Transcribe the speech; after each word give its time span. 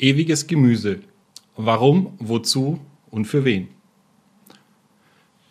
Ewiges 0.00 0.46
Gemüse. 0.46 1.00
Warum, 1.56 2.12
wozu 2.20 2.78
und 3.10 3.24
für 3.24 3.44
wen? 3.44 3.66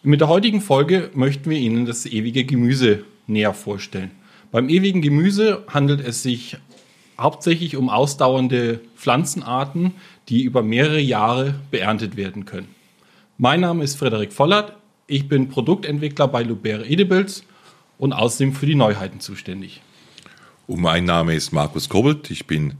Mit 0.03 0.21
der 0.21 0.29
heutigen 0.29 0.61
Folge 0.61 1.11
möchten 1.13 1.49
wir 1.49 1.57
Ihnen 1.57 1.85
das 1.85 2.05
ewige 2.05 2.45
Gemüse 2.45 3.03
näher 3.27 3.53
vorstellen. 3.53 4.11
Beim 4.49 4.69
ewigen 4.69 5.01
Gemüse 5.01 5.65
handelt 5.67 5.99
es 5.99 6.23
sich 6.23 6.55
hauptsächlich 7.19 7.75
um 7.75 7.89
ausdauernde 7.89 8.79
Pflanzenarten, 8.95 9.95
die 10.29 10.43
über 10.43 10.63
mehrere 10.63 11.01
Jahre 11.01 11.55
beerntet 11.69 12.15
werden 12.15 12.45
können. 12.45 12.69
Mein 13.37 13.59
Name 13.59 13.83
ist 13.83 13.95
Frederik 13.95 14.31
Vollert. 14.31 14.77
Ich 15.07 15.27
bin 15.27 15.49
Produktentwickler 15.49 16.29
bei 16.29 16.43
Lubere 16.43 16.87
Edibles 16.87 17.43
und 17.97 18.13
außerdem 18.13 18.53
für 18.53 18.65
die 18.65 18.75
Neuheiten 18.75 19.19
zuständig. 19.19 19.81
Und 20.67 20.79
mein 20.79 21.03
Name 21.03 21.35
ist 21.35 21.51
Markus 21.51 21.89
Kobelt. 21.89 22.31
Ich 22.31 22.47
bin 22.47 22.75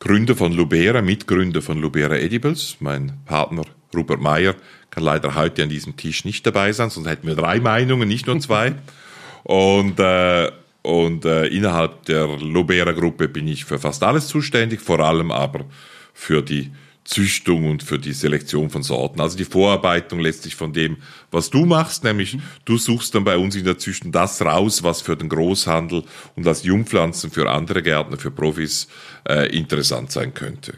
Gründer 0.00 0.34
von 0.34 0.54
Lubera, 0.54 1.02
Mitgründer 1.02 1.60
von 1.60 1.78
Lubera 1.78 2.16
Edibles. 2.16 2.78
Mein 2.80 3.18
Partner 3.26 3.64
Rupert 3.94 4.18
Meyer 4.20 4.54
kann 4.88 5.04
leider 5.04 5.34
heute 5.34 5.62
an 5.62 5.68
diesem 5.68 5.94
Tisch 5.98 6.24
nicht 6.24 6.46
dabei 6.46 6.72
sein, 6.72 6.88
sonst 6.88 7.06
hätten 7.06 7.26
wir 7.26 7.34
drei 7.34 7.60
Meinungen, 7.60 8.08
nicht 8.08 8.26
nur 8.26 8.40
zwei. 8.40 8.74
und 9.44 10.00
äh, 10.00 10.50
und 10.82 11.26
äh, 11.26 11.48
innerhalb 11.48 12.06
der 12.06 12.26
Lubera-Gruppe 12.26 13.28
bin 13.28 13.46
ich 13.46 13.66
für 13.66 13.78
fast 13.78 14.02
alles 14.02 14.28
zuständig, 14.28 14.80
vor 14.80 15.00
allem 15.00 15.30
aber 15.30 15.66
für 16.14 16.40
die 16.40 16.70
Züchtung 17.04 17.68
und 17.68 17.82
für 17.82 17.98
die 17.98 18.12
Selektion 18.12 18.70
von 18.70 18.82
Sorten. 18.82 19.20
Also 19.20 19.36
die 19.36 19.44
Vorarbeitung 19.44 20.20
letztlich 20.20 20.54
von 20.54 20.72
dem, 20.72 20.98
was 21.30 21.50
du 21.50 21.64
machst, 21.64 22.04
nämlich 22.04 22.38
du 22.64 22.76
suchst 22.76 23.14
dann 23.14 23.24
bei 23.24 23.36
uns 23.36 23.56
in 23.56 23.64
der 23.64 23.78
Züchtung 23.78 24.12
das 24.12 24.42
raus, 24.42 24.82
was 24.82 25.00
für 25.00 25.16
den 25.16 25.28
Großhandel 25.28 26.04
und 26.36 26.46
als 26.46 26.62
Jungpflanzen 26.62 27.30
für 27.30 27.50
andere 27.50 27.82
Gärtner, 27.82 28.16
für 28.16 28.30
Profis 28.30 28.88
äh, 29.28 29.54
interessant 29.56 30.12
sein 30.12 30.34
könnte. 30.34 30.74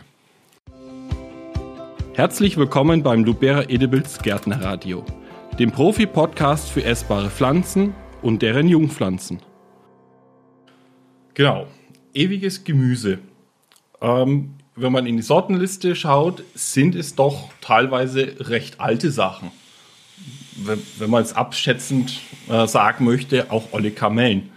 Herzlich 2.14 2.56
willkommen 2.56 3.02
beim 3.02 3.24
Lubera 3.24 3.62
Edibles 3.62 4.18
Gärtnerradio, 4.18 5.04
dem 5.58 5.72
Profi-Podcast 5.72 6.70
für 6.70 6.84
essbare 6.84 7.30
Pflanzen 7.30 7.94
und 8.20 8.42
deren 8.42 8.68
Jungpflanzen. 8.68 9.40
Genau, 11.34 11.66
ewiges 12.12 12.62
Gemüse. 12.64 13.18
Ähm, 14.02 14.54
wenn 14.74 14.92
man 14.92 15.06
in 15.06 15.16
die 15.16 15.22
Sortenliste 15.22 15.94
schaut, 15.94 16.42
sind 16.54 16.94
es 16.94 17.14
doch 17.14 17.50
teilweise 17.60 18.36
recht 18.40 18.80
alte 18.80 19.10
Sachen. 19.10 19.50
Wenn, 20.56 20.82
wenn 20.98 21.10
man 21.10 21.22
es 21.22 21.34
abschätzend 21.34 22.20
äh, 22.48 22.66
sagen 22.66 23.04
möchte, 23.04 23.50
auch 23.50 23.72
Olle 23.72 23.90
Kamellen. 23.90 24.50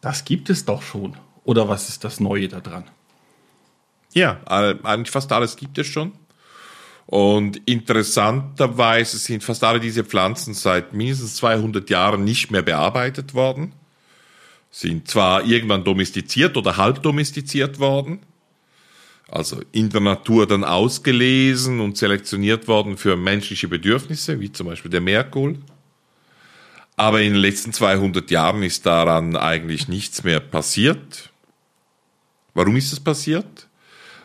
Das 0.00 0.24
gibt 0.24 0.50
es 0.50 0.64
doch 0.64 0.82
schon. 0.82 1.16
Oder 1.44 1.68
was 1.68 1.88
ist 1.88 2.04
das 2.04 2.20
Neue 2.20 2.48
daran? 2.48 2.84
Ja, 4.12 4.40
eigentlich 4.46 5.10
fast 5.10 5.32
alles 5.32 5.56
gibt 5.56 5.76
es 5.78 5.86
schon. 5.86 6.12
Und 7.06 7.60
interessanterweise 7.68 9.18
sind 9.18 9.44
fast 9.44 9.62
alle 9.64 9.80
diese 9.80 10.04
Pflanzen 10.04 10.54
seit 10.54 10.94
mindestens 10.94 11.36
200 11.36 11.90
Jahren 11.90 12.24
nicht 12.24 12.50
mehr 12.50 12.62
bearbeitet 12.62 13.34
worden 13.34 13.72
sind 14.74 15.06
zwar 15.06 15.44
irgendwann 15.44 15.84
domestiziert 15.84 16.56
oder 16.56 16.76
halb 16.76 17.00
domestiziert 17.00 17.78
worden, 17.78 18.18
also 19.34 19.60
in 19.72 19.90
der 19.90 20.00
Natur 20.00 20.46
dann 20.46 20.62
ausgelesen 20.62 21.80
und 21.80 21.96
selektioniert 21.96 22.68
worden 22.68 22.96
für 22.96 23.16
menschliche 23.16 23.66
Bedürfnisse, 23.66 24.38
wie 24.38 24.52
zum 24.52 24.68
Beispiel 24.68 24.92
der 24.92 25.00
Merkohl. 25.00 25.58
Aber 26.96 27.20
in 27.20 27.32
den 27.32 27.42
letzten 27.42 27.72
200 27.72 28.30
Jahren 28.30 28.62
ist 28.62 28.86
daran 28.86 29.34
eigentlich 29.34 29.88
nichts 29.88 30.22
mehr 30.22 30.38
passiert. 30.38 31.30
Warum 32.54 32.76
ist 32.76 32.92
es 32.92 33.00
passiert? 33.00 33.66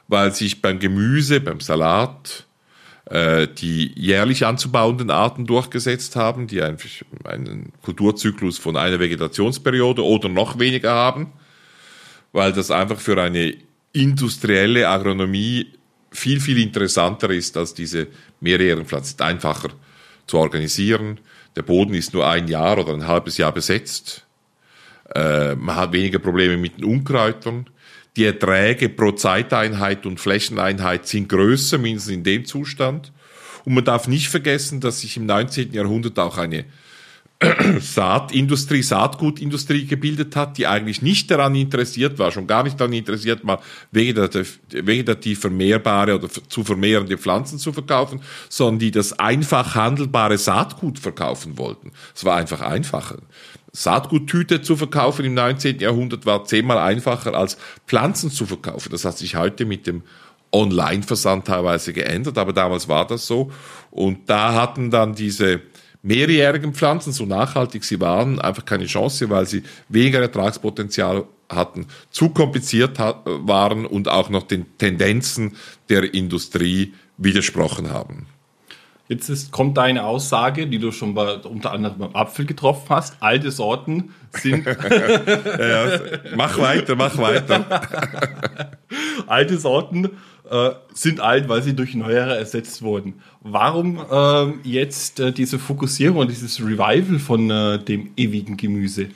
Weil 0.07 0.31
sich 0.35 0.61
beim 0.61 0.77
Gemüse, 0.77 1.41
beim 1.41 1.59
Salat, 1.59 2.45
äh, 3.05 3.47
die 3.47 3.91
jährlich 3.99 4.45
anzubauenden 4.45 5.09
Arten 5.09 5.47
durchgesetzt 5.47 6.15
haben, 6.15 6.45
die 6.45 6.61
einfach 6.61 6.87
einen 7.23 7.73
Kulturzyklus 7.81 8.59
von 8.59 8.77
einer 8.77 8.99
Vegetationsperiode 8.99 10.05
oder 10.05 10.29
noch 10.29 10.59
weniger 10.59 10.93
haben, 10.93 11.33
weil 12.31 12.53
das 12.53 12.69
einfach 12.69 12.99
für 12.99 13.19
eine 13.19 13.57
industrielle 13.93 14.87
Agronomie 14.87 15.73
viel, 16.11 16.39
viel 16.39 16.59
interessanter 16.59 17.29
ist 17.29 17.55
als 17.57 17.73
diese 17.73 18.07
mehrjährigen 18.39 18.85
Pflanzen. 18.85 19.11
Ist 19.11 19.21
einfacher 19.21 19.69
zu 20.27 20.37
organisieren. 20.37 21.19
Der 21.55 21.63
Boden 21.63 21.93
ist 21.93 22.13
nur 22.13 22.27
ein 22.27 22.47
Jahr 22.47 22.77
oder 22.77 22.93
ein 22.93 23.07
halbes 23.07 23.37
Jahr 23.37 23.51
besetzt. 23.51 24.25
Äh, 25.13 25.55
man 25.55 25.75
hat 25.75 25.93
weniger 25.93 26.19
Probleme 26.19 26.57
mit 26.57 26.77
den 26.77 26.85
Unkräutern. 26.85 27.67
Die 28.15 28.25
Erträge 28.25 28.89
pro 28.89 29.11
Zeiteinheit 29.11 30.05
und 30.05 30.19
Flächeneinheit 30.19 31.07
sind 31.07 31.29
größer, 31.29 31.77
mindestens 31.77 32.13
in 32.13 32.23
dem 32.23 32.45
Zustand. 32.45 33.11
Und 33.65 33.73
man 33.73 33.85
darf 33.85 34.07
nicht 34.07 34.29
vergessen, 34.29 34.81
dass 34.81 35.01
sich 35.01 35.17
im 35.17 35.25
19. 35.25 35.73
Jahrhundert 35.73 36.17
auch 36.19 36.37
eine 36.37 36.65
Saatindustrie, 37.79 38.81
Saatgutindustrie 38.81 39.85
gebildet 39.85 40.35
hat, 40.35 40.57
die 40.57 40.67
eigentlich 40.67 41.01
nicht 41.01 41.31
daran 41.31 41.55
interessiert 41.55 42.19
war, 42.19 42.31
schon 42.31 42.47
gar 42.47 42.63
nicht 42.63 42.77
daran 42.77 42.91
interessiert, 42.91 43.45
mal 43.45 43.59
vegetativ, 43.91 44.59
vegetativ 44.69 45.39
vermehrbare 45.39 46.15
oder 46.15 46.27
zu 46.29 46.63
vermehrende 46.65 47.17
Pflanzen 47.17 47.57
zu 47.57 47.71
verkaufen, 47.71 48.21
sondern 48.49 48.79
die 48.79 48.91
das 48.91 49.17
einfach 49.19 49.75
handelbare 49.75 50.37
Saatgut 50.37 50.99
verkaufen 50.99 51.57
wollten. 51.57 51.93
Es 52.13 52.25
war 52.25 52.35
einfach 52.35 52.59
einfacher. 52.59 53.19
Saatguttüte 53.71 54.61
zu 54.61 54.75
verkaufen 54.75 55.23
im 55.23 55.35
19. 55.35 55.79
Jahrhundert 55.79 56.25
war 56.25 56.43
zehnmal 56.43 56.77
einfacher 56.77 57.35
als 57.35 57.57
Pflanzen 57.87 58.31
zu 58.31 58.47
verkaufen. 58.47 58.89
Das 58.91 59.05
hat 59.05 59.17
sich 59.17 59.37
heute 59.37 59.63
mit 59.63 59.87
dem 59.87 60.03
Online-Versand 60.51 61.45
teilweise 61.45 61.93
geändert, 61.93 62.37
aber 62.37 62.51
damals 62.51 62.89
war 62.89 63.07
das 63.07 63.27
so. 63.27 63.51
Und 63.91 64.29
da 64.29 64.53
hatten 64.55 64.89
dann 64.89 65.13
diese 65.13 65.61
mehrjährigen 66.01 66.73
Pflanzen, 66.73 67.11
so 67.11 67.25
nachhaltig 67.25 67.83
sie 67.83 67.99
waren, 67.99 68.39
einfach 68.39 68.65
keine 68.65 68.85
Chance, 68.85 69.29
weil 69.29 69.45
sie 69.45 69.63
weniger 69.89 70.21
Ertragspotenzial 70.21 71.25
hatten, 71.49 71.87
zu 72.11 72.29
kompliziert 72.29 72.99
waren 72.99 73.85
und 73.85 74.07
auch 74.07 74.29
noch 74.29 74.43
den 74.43 74.77
Tendenzen 74.77 75.55
der 75.89 76.13
Industrie 76.13 76.93
widersprochen 77.17 77.89
haben. 77.89 78.27
Jetzt 79.09 79.27
ist, 79.27 79.51
kommt 79.51 79.75
deine 79.75 80.03
Aussage, 80.05 80.67
die 80.67 80.77
du 80.77 80.91
schon 80.91 81.15
bei, 81.15 81.37
unter 81.37 81.71
anderem 81.71 81.97
beim 81.97 82.15
Apfel 82.15 82.45
getroffen 82.45 82.85
hast. 82.89 83.17
Alte 83.21 83.49
Sorten 83.49 84.13
sind. 84.33 84.65
ja, 84.67 85.99
mach 86.35 86.59
weiter, 86.59 86.95
mach 86.95 87.17
weiter. 87.17 87.65
Alte 89.27 89.57
Sorten 89.57 90.11
äh, 90.49 90.71
sind 90.93 91.19
alt, 91.19 91.47
weil 91.47 91.61
sie 91.61 91.75
durch 91.75 91.93
neuere 91.95 92.37
ersetzt 92.37 92.81
wurden. 92.81 93.21
Warum 93.41 93.99
äh, 93.99 94.67
jetzt 94.67 95.19
äh, 95.19 95.31
diese 95.31 95.59
Fokussierung 95.59 96.17
und 96.17 96.31
dieses 96.31 96.59
Revival 96.59 97.19
von 97.19 97.49
äh, 97.49 97.83
dem 97.83 98.11
ewigen 98.17 98.57
Gemüse? 98.57 99.09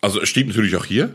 Also 0.00 0.20
es 0.20 0.28
stimmt 0.28 0.48
natürlich 0.48 0.76
auch 0.76 0.84
hier. 0.84 1.14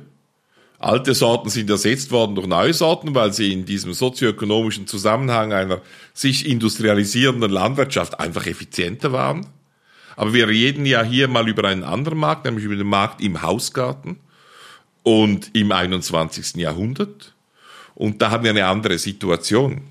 Alte 0.80 1.14
Sorten 1.14 1.50
sind 1.50 1.70
ersetzt 1.70 2.12
worden 2.12 2.36
durch 2.36 2.48
neue 2.48 2.74
Sorten, 2.74 3.14
weil 3.14 3.34
sie 3.34 3.52
in 3.52 3.66
diesem 3.66 3.94
sozioökonomischen 3.94 4.88
Zusammenhang 4.88 5.52
einer 5.52 5.82
sich 6.14 6.48
industrialisierenden 6.48 7.52
Landwirtschaft 7.52 8.20
einfach 8.20 8.48
effizienter 8.48 9.12
waren. 9.12 9.46
Aber 10.16 10.34
wir 10.34 10.48
reden 10.48 10.86
ja 10.86 11.04
hier 11.04 11.28
mal 11.28 11.48
über 11.50 11.68
einen 11.68 11.84
anderen 11.84 12.18
Markt, 12.18 12.46
nämlich 12.46 12.64
über 12.64 12.76
den 12.76 12.88
Markt 12.88 13.22
im 13.22 13.42
Hausgarten 13.42 14.20
und 15.04 15.54
im 15.54 15.72
21. 15.72 16.56
Jahrhundert. 16.56 17.34
Und 18.00 18.22
da 18.22 18.32
haben 18.32 18.46
wir 18.46 18.52
eine 18.52 18.66
andere 18.66 18.98
Situation. 18.98 19.82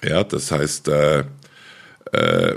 Ja, 0.00 0.22
das 0.22 0.52
heißt, 0.52 0.86
äh, 0.86 1.24
äh, 2.12 2.56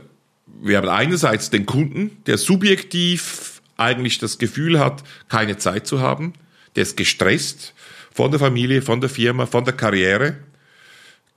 wir 0.61 0.77
haben 0.77 0.87
einerseits 0.87 1.49
den 1.49 1.65
Kunden, 1.65 2.23
der 2.27 2.37
subjektiv 2.37 3.63
eigentlich 3.77 4.19
das 4.19 4.37
Gefühl 4.37 4.79
hat, 4.79 5.03
keine 5.27 5.57
Zeit 5.57 5.87
zu 5.87 6.01
haben, 6.01 6.33
der 6.75 6.83
ist 6.83 6.95
gestresst 6.95 7.73
von 8.11 8.29
der 8.29 8.39
Familie, 8.39 8.83
von 8.83 9.01
der 9.01 9.09
Firma, 9.09 9.47
von 9.47 9.65
der 9.65 9.73
Karriere. 9.73 10.37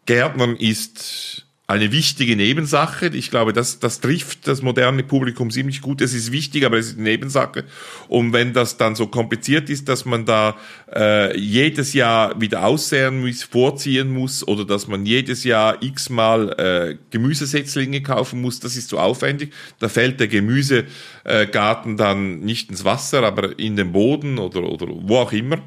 Gärtnern 0.04 0.54
ist 0.54 1.45
eine 1.68 1.90
wichtige 1.90 2.36
Nebensache. 2.36 3.08
Ich 3.08 3.30
glaube, 3.30 3.52
das, 3.52 3.80
das 3.80 4.00
trifft 4.00 4.46
das 4.46 4.62
moderne 4.62 5.02
Publikum 5.02 5.50
ziemlich 5.50 5.80
gut. 5.80 6.00
Es 6.00 6.14
ist 6.14 6.30
wichtig, 6.30 6.64
aber 6.64 6.78
es 6.78 6.88
ist 6.88 6.98
eine 6.98 7.08
Nebensache. 7.08 7.64
Und 8.06 8.32
wenn 8.32 8.52
das 8.52 8.76
dann 8.76 8.94
so 8.94 9.08
kompliziert 9.08 9.68
ist, 9.68 9.88
dass 9.88 10.04
man 10.04 10.24
da 10.26 10.56
äh, 10.94 11.36
jedes 11.36 11.92
Jahr 11.92 12.40
wieder 12.40 12.64
aussäen 12.64 13.20
muss, 13.20 13.42
vorziehen 13.42 14.12
muss 14.12 14.46
oder 14.46 14.64
dass 14.64 14.86
man 14.86 15.06
jedes 15.06 15.42
Jahr 15.42 15.82
x-mal 15.82 16.52
äh, 16.52 16.98
Gemüsesetzlinge 17.10 18.00
kaufen 18.00 18.40
muss, 18.40 18.60
das 18.60 18.76
ist 18.76 18.88
zu 18.88 19.00
aufwendig. 19.00 19.52
Da 19.80 19.88
fällt 19.88 20.20
der 20.20 20.28
Gemüsegarten 20.28 21.96
dann 21.96 22.40
nicht 22.40 22.70
ins 22.70 22.84
Wasser, 22.84 23.24
aber 23.24 23.58
in 23.58 23.74
den 23.74 23.90
Boden 23.90 24.38
oder, 24.38 24.62
oder 24.62 24.86
wo 24.88 25.16
auch 25.16 25.32
immer. 25.32 25.58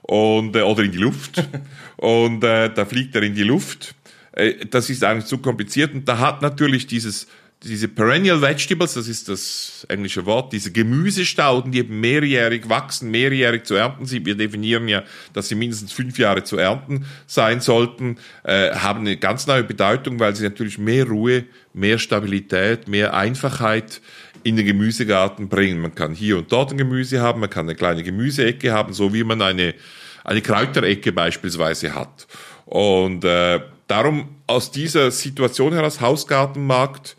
Und, 0.00 0.56
äh, 0.56 0.62
oder 0.62 0.84
in 0.84 0.92
die 0.92 0.98
Luft. 0.98 1.46
Und 1.96 2.42
äh, 2.44 2.72
da 2.72 2.86
fliegt 2.86 3.14
er 3.14 3.22
in 3.22 3.34
die 3.34 3.42
Luft. 3.42 3.94
Äh, 4.34 4.66
das 4.66 4.90
ist 4.90 5.04
eigentlich 5.04 5.26
zu 5.26 5.38
kompliziert 5.38 5.94
und 5.94 6.08
da 6.08 6.18
hat 6.18 6.42
natürlich 6.42 6.86
dieses 6.86 7.26
diese 7.64 7.88
Perennial 7.88 8.42
Vegetables, 8.42 8.94
das 8.94 9.08
ist 9.08 9.28
das 9.28 9.86
englische 9.88 10.26
Wort, 10.26 10.52
diese 10.52 10.70
Gemüsestauden, 10.70 11.72
die 11.72 11.78
eben 11.78 11.98
mehrjährig 11.98 12.68
wachsen, 12.68 13.10
mehrjährig 13.10 13.64
zu 13.64 13.74
ernten 13.74 14.04
sind. 14.04 14.26
Wir 14.26 14.34
definieren 14.34 14.86
ja, 14.86 15.02
dass 15.32 15.48
sie 15.48 15.54
mindestens 15.54 15.92
fünf 15.92 16.18
Jahre 16.18 16.44
zu 16.44 16.58
ernten 16.58 17.06
sein 17.26 17.60
sollten, 17.60 18.18
äh, 18.42 18.70
haben 18.72 19.00
eine 19.00 19.16
ganz 19.16 19.46
neue 19.46 19.64
Bedeutung, 19.64 20.20
weil 20.20 20.36
sie 20.36 20.44
natürlich 20.44 20.78
mehr 20.78 21.06
Ruhe, 21.06 21.44
mehr 21.72 21.98
Stabilität, 21.98 22.86
mehr 22.86 23.14
Einfachheit 23.14 24.02
in 24.42 24.56
den 24.56 24.66
Gemüsegarten 24.66 25.48
bringen. 25.48 25.80
Man 25.80 25.94
kann 25.94 26.14
hier 26.14 26.36
und 26.36 26.52
dort 26.52 26.70
ein 26.70 26.78
Gemüse 26.78 27.22
haben, 27.22 27.40
man 27.40 27.50
kann 27.50 27.66
eine 27.66 27.76
kleine 27.76 28.02
Gemüseecke 28.02 28.72
haben, 28.72 28.92
so 28.92 29.14
wie 29.14 29.24
man 29.24 29.40
eine, 29.40 29.74
eine 30.22 30.42
Kräuterecke 30.42 31.12
beispielsweise 31.12 31.94
hat. 31.94 32.26
Und 32.66 33.24
äh, 33.24 33.60
darum 33.86 34.28
aus 34.46 34.70
dieser 34.70 35.10
Situation 35.10 35.72
heraus 35.72 36.00
Hausgartenmarkt, 36.00 37.16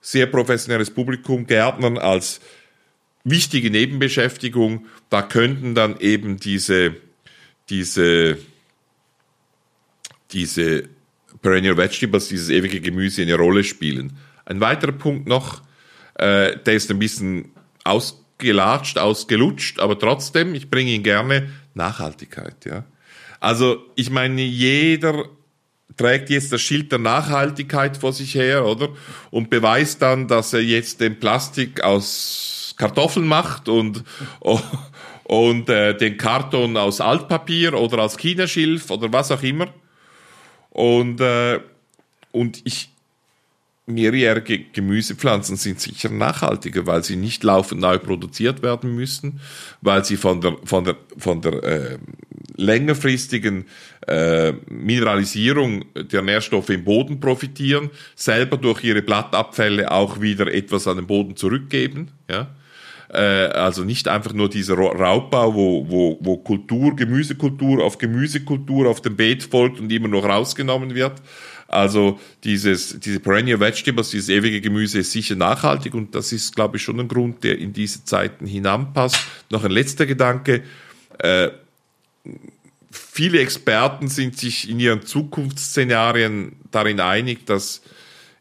sehr 0.00 0.26
professionelles 0.26 0.90
Publikum, 0.90 1.46
Gärtnern 1.46 1.98
als 1.98 2.40
wichtige 3.24 3.70
Nebenbeschäftigung, 3.70 4.86
da 5.08 5.22
könnten 5.22 5.74
dann 5.74 5.98
eben 5.98 6.36
diese, 6.36 6.96
diese, 7.70 8.36
diese 10.30 10.88
Perennial 11.40 11.76
Vegetables, 11.76 12.28
dieses 12.28 12.50
ewige 12.50 12.80
Gemüse 12.80 13.22
eine 13.22 13.36
Rolle 13.36 13.64
spielen. 13.64 14.18
Ein 14.44 14.60
weiterer 14.60 14.92
Punkt 14.92 15.26
noch, 15.26 15.62
äh, 16.14 16.56
der 16.58 16.74
ist 16.74 16.90
ein 16.90 16.98
bisschen 16.98 17.52
ausgelatscht, 17.84 18.98
ausgelutscht, 18.98 19.80
aber 19.80 19.98
trotzdem, 19.98 20.54
ich 20.54 20.68
bringe 20.68 20.90
ihn 20.90 21.02
gerne, 21.02 21.50
Nachhaltigkeit, 21.74 22.64
ja. 22.66 22.84
Also, 23.40 23.84
ich 23.94 24.10
meine, 24.10 24.42
jeder 24.42 25.28
trägt 25.96 26.30
jetzt 26.30 26.52
das 26.52 26.60
Schild 26.60 26.90
der 26.92 26.98
Nachhaltigkeit 26.98 27.96
vor 27.96 28.12
sich 28.12 28.34
her, 28.34 28.64
oder? 28.64 28.88
Und 29.30 29.50
beweist 29.50 30.02
dann, 30.02 30.28
dass 30.28 30.52
er 30.52 30.62
jetzt 30.62 31.00
den 31.00 31.20
Plastik 31.20 31.82
aus 31.82 32.74
Kartoffeln 32.76 33.26
macht 33.26 33.68
und, 33.68 34.02
und 35.24 35.68
äh, 35.68 35.96
den 35.96 36.16
Karton 36.16 36.76
aus 36.76 37.00
Altpapier 37.00 37.74
oder 37.74 38.02
aus 38.02 38.16
Chinaschilf 38.18 38.90
oder 38.90 39.12
was 39.12 39.30
auch 39.30 39.42
immer. 39.42 39.68
Und, 40.70 41.20
äh, 41.20 41.60
und 42.32 42.60
ich, 42.64 42.90
mehrjährige 43.86 44.64
Gemüsepflanzen 44.72 45.56
sind 45.56 45.80
sicher 45.80 46.08
nachhaltiger, 46.08 46.86
weil 46.86 47.04
sie 47.04 47.16
nicht 47.16 47.44
laufend 47.44 47.80
neu 47.80 47.98
produziert 47.98 48.62
werden 48.62 48.94
müssen, 48.94 49.40
weil 49.82 50.04
sie 50.04 50.16
von 50.16 50.40
der, 50.40 50.56
von 50.64 50.84
der, 50.84 50.96
von 51.18 51.42
der 51.42 51.62
äh, 51.62 51.98
längerfristigen 52.56 53.64
äh, 54.06 54.52
Mineralisierung 54.68 55.84
der 55.94 56.22
Nährstoffe 56.22 56.70
im 56.70 56.84
Boden 56.84 57.20
profitieren, 57.20 57.90
selber 58.14 58.56
durch 58.56 58.84
ihre 58.84 59.02
Blattabfälle 59.02 59.90
auch 59.90 60.20
wieder 60.20 60.52
etwas 60.52 60.86
an 60.86 60.96
den 60.96 61.06
Boden 61.06 61.36
zurückgeben. 61.36 62.08
Ja? 62.30 62.48
Äh, 63.12 63.18
also 63.18 63.84
nicht 63.84 64.08
einfach 64.08 64.32
nur 64.32 64.48
dieser 64.48 64.74
Raubbau, 64.74 65.54
wo, 65.54 65.88
wo, 65.88 66.18
wo 66.20 66.36
Kultur, 66.38 66.96
Gemüsekultur 66.96 67.84
auf 67.84 67.98
Gemüsekultur 67.98 68.88
auf 68.88 69.00
dem 69.00 69.16
Beet 69.16 69.44
folgt 69.44 69.80
und 69.80 69.90
immer 69.90 70.08
noch 70.08 70.24
rausgenommen 70.24 70.94
wird. 70.94 71.22
Also 71.68 72.20
dieses, 72.44 73.00
diese 73.00 73.20
Perennial 73.20 73.58
Vegetables, 73.58 74.10
dieses 74.10 74.28
ewige 74.28 74.60
Gemüse 74.60 75.00
ist 75.00 75.12
sicher 75.12 75.34
nachhaltig 75.34 75.94
und 75.94 76.14
das 76.14 76.30
ist, 76.32 76.54
glaube 76.54 76.76
ich, 76.76 76.82
schon 76.82 77.00
ein 77.00 77.08
Grund, 77.08 77.42
der 77.42 77.58
in 77.58 77.72
diese 77.72 78.04
Zeiten 78.04 78.46
hinanpasst. 78.46 79.18
Noch 79.50 79.64
ein 79.64 79.70
letzter 79.70 80.06
Gedanke. 80.06 80.62
Äh, 81.18 81.48
viele 82.90 83.40
Experten 83.40 84.08
sind 84.08 84.38
sich 84.38 84.68
in 84.68 84.80
ihren 84.80 85.02
Zukunftsszenarien 85.02 86.56
darin 86.70 87.00
einig, 87.00 87.46
dass 87.46 87.82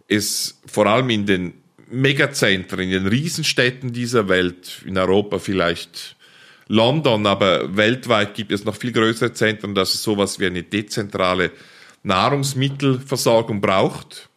es 0.08 0.60
vor 0.66 0.86
allem 0.86 1.10
in 1.10 1.26
den 1.26 1.54
Megazentren, 1.90 2.82
in 2.82 2.92
den 2.92 3.08
Riesenstädten 3.08 3.94
dieser 3.94 4.28
Welt, 4.28 4.82
in 4.86 4.98
Europa 4.98 5.40
vielleicht 5.40 6.16
London, 6.68 7.26
aber 7.26 7.76
weltweit 7.76 8.34
gibt 8.36 8.52
es 8.52 8.64
noch 8.64 8.76
viel 8.76 8.92
größere 8.92 9.34
Zentren, 9.34 9.76
dass 9.76 9.94
es 9.94 10.04
sowas 10.04 10.40
wie 10.40 10.48
eine 10.48 10.64
dezentrale 10.64 11.52
Nahrungsmittelversorgung 12.04 13.62
braucht. 13.62 14.30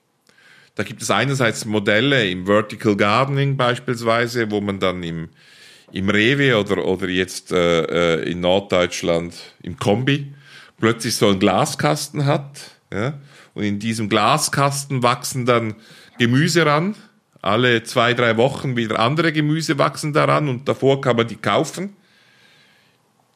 Da 0.74 0.82
gibt 0.82 1.02
es 1.02 1.10
einerseits 1.10 1.64
Modelle 1.64 2.28
im 2.28 2.46
Vertical 2.46 2.96
Gardening 2.96 3.56
beispielsweise, 3.56 4.50
wo 4.50 4.60
man 4.60 4.78
dann 4.78 5.02
im 5.02 5.28
im 5.92 6.08
Rewe 6.08 6.58
oder, 6.58 6.84
oder 6.84 7.08
jetzt 7.08 7.52
äh, 7.52 8.20
äh, 8.20 8.30
in 8.30 8.40
Norddeutschland 8.40 9.34
im 9.62 9.78
Kombi 9.78 10.34
plötzlich 10.78 11.16
so 11.16 11.28
einen 11.28 11.40
Glaskasten 11.40 12.26
hat. 12.26 12.60
Ja? 12.92 13.14
Und 13.54 13.64
in 13.64 13.78
diesem 13.78 14.08
Glaskasten 14.08 15.02
wachsen 15.02 15.46
dann 15.46 15.74
Gemüse 16.18 16.66
ran. 16.66 16.94
Alle 17.42 17.82
zwei, 17.84 18.14
drei 18.14 18.36
Wochen 18.36 18.76
wieder 18.76 18.98
andere 18.98 19.32
Gemüse 19.32 19.78
wachsen 19.78 20.12
daran 20.12 20.48
und 20.48 20.68
davor 20.68 21.00
kann 21.00 21.16
man 21.16 21.28
die 21.28 21.36
kaufen 21.36 21.95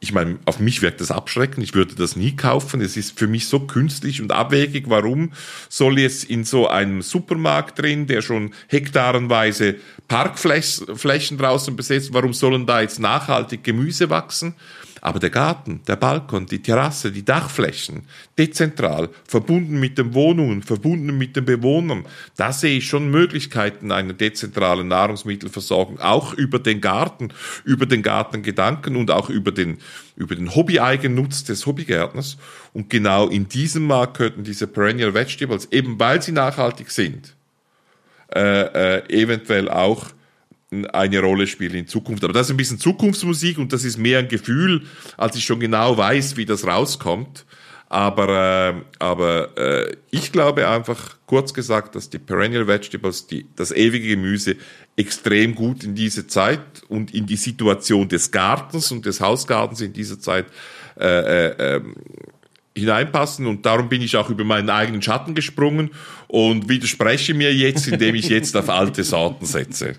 ich 0.02 0.12
meine, 0.12 0.38
auf 0.46 0.60
mich 0.60 0.80
wirkt 0.80 1.02
das 1.02 1.10
abschreckend, 1.10 1.62
ich 1.62 1.74
würde 1.74 1.94
das 1.94 2.16
nie 2.16 2.34
kaufen. 2.34 2.80
Es 2.80 2.96
ist 2.96 3.18
für 3.18 3.26
mich 3.26 3.48
so 3.48 3.60
künstlich 3.60 4.22
und 4.22 4.32
abwegig. 4.32 4.88
Warum 4.88 5.32
soll 5.68 5.98
jetzt 5.98 6.24
in 6.24 6.44
so 6.44 6.68
einem 6.68 7.02
Supermarkt 7.02 7.78
drin, 7.78 8.06
der 8.06 8.22
schon 8.22 8.54
hektarenweise 8.68 9.76
Parkflächen 10.08 11.36
draußen 11.36 11.76
besetzt, 11.76 12.14
warum 12.14 12.32
sollen 12.32 12.64
da 12.64 12.80
jetzt 12.80 12.98
nachhaltig 12.98 13.62
Gemüse 13.62 14.08
wachsen? 14.08 14.54
Aber 15.00 15.18
der 15.18 15.30
Garten, 15.30 15.80
der 15.86 15.96
Balkon, 15.96 16.46
die 16.46 16.60
Terrasse, 16.60 17.10
die 17.10 17.24
Dachflächen, 17.24 18.02
dezentral, 18.38 19.08
verbunden 19.24 19.80
mit 19.80 19.96
den 19.96 20.12
Wohnungen, 20.14 20.62
verbunden 20.62 21.16
mit 21.16 21.36
den 21.36 21.44
Bewohnern, 21.46 22.04
da 22.36 22.52
sehe 22.52 22.78
ich 22.78 22.86
schon 22.86 23.10
Möglichkeiten 23.10 23.92
einer 23.92 24.12
dezentralen 24.12 24.88
Nahrungsmittelversorgung, 24.88 26.00
auch 26.00 26.34
über 26.34 26.58
den 26.58 26.80
Garten, 26.80 27.32
über 27.64 27.86
den 27.86 28.02
Gartengedanken 28.02 28.96
und 28.96 29.10
auch 29.10 29.30
über 29.30 29.52
den, 29.52 29.78
über 30.16 30.34
den 30.34 30.54
Hobby-Eigennutz 30.54 31.44
des 31.44 31.64
Hobbygärtners. 31.66 32.36
Und 32.72 32.90
genau 32.90 33.28
in 33.28 33.48
diesem 33.48 33.86
Markt 33.86 34.16
könnten 34.18 34.44
diese 34.44 34.66
Perennial 34.66 35.14
Vegetables, 35.14 35.68
eben 35.72 35.98
weil 35.98 36.20
sie 36.20 36.32
nachhaltig 36.32 36.90
sind, 36.90 37.34
äh, 38.34 38.98
äh, 38.98 39.22
eventuell 39.22 39.68
auch 39.68 40.10
eine 40.92 41.20
Rolle 41.20 41.46
spielen 41.46 41.74
in 41.74 41.86
Zukunft. 41.86 42.22
Aber 42.24 42.32
das 42.32 42.46
ist 42.46 42.52
ein 42.52 42.56
bisschen 42.56 42.78
Zukunftsmusik 42.78 43.58
und 43.58 43.72
das 43.72 43.84
ist 43.84 43.98
mehr 43.98 44.20
ein 44.20 44.28
Gefühl, 44.28 44.82
als 45.16 45.36
ich 45.36 45.44
schon 45.44 45.60
genau 45.60 45.96
weiß, 45.96 46.36
wie 46.36 46.46
das 46.46 46.66
rauskommt. 46.66 47.44
Aber, 47.88 48.78
äh, 48.78 48.82
aber 49.00 49.58
äh, 49.58 49.96
ich 50.12 50.30
glaube 50.30 50.68
einfach, 50.68 51.16
kurz 51.26 51.52
gesagt, 51.52 51.96
dass 51.96 52.08
die 52.08 52.20
Perennial 52.20 52.68
Vegetables, 52.68 53.26
die, 53.26 53.46
das 53.56 53.72
ewige 53.72 54.10
Gemüse, 54.10 54.56
extrem 54.94 55.56
gut 55.56 55.82
in 55.82 55.96
diese 55.96 56.28
Zeit 56.28 56.60
und 56.88 57.12
in 57.12 57.26
die 57.26 57.36
Situation 57.36 58.08
des 58.08 58.30
Gartens 58.30 58.92
und 58.92 59.06
des 59.06 59.20
Hausgartens 59.20 59.80
in 59.80 59.92
dieser 59.92 60.20
Zeit 60.20 60.46
äh, 61.00 61.48
äh, 61.48 61.76
ähm, 61.76 61.96
hineinpassen 62.76 63.46
und 63.46 63.66
darum 63.66 63.88
bin 63.88 64.02
ich 64.02 64.16
auch 64.16 64.30
über 64.30 64.44
meinen 64.44 64.70
eigenen 64.70 65.02
Schatten 65.02 65.34
gesprungen 65.34 65.90
und 66.28 66.68
widerspreche 66.68 67.34
mir 67.34 67.52
jetzt, 67.52 67.88
indem 67.88 68.14
ich 68.14 68.28
jetzt 68.28 68.56
auf 68.56 68.68
alte 68.68 69.02
Sorten 69.02 69.46
setze. 69.46 69.94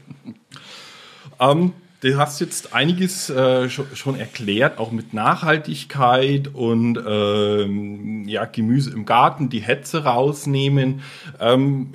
Ähm, 1.41 1.73
du 2.01 2.17
hast 2.17 2.39
jetzt 2.39 2.73
einiges 2.73 3.29
äh, 3.29 3.69
schon, 3.69 3.87
schon, 3.95 4.17
erklärt, 4.17 4.77
auch 4.77 4.91
mit 4.91 5.13
Nachhaltigkeit 5.13 6.49
und 6.53 6.99
ähm, 7.05 8.27
ja, 8.27 8.45
Gemüse 8.45 8.91
im 8.91 9.05
Garten, 9.05 9.49
die 9.49 9.59
Hetze 9.59 10.03
rausnehmen. 10.03 11.01
Ähm, 11.39 11.93